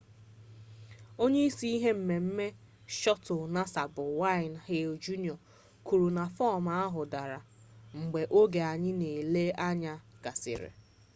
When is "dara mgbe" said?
7.13-8.21